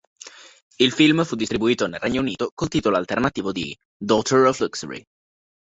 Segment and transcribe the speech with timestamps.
[0.79, 5.05] Il film fu distribuito nel Regno Unito col titolo alternativo di Daughter of Luxury.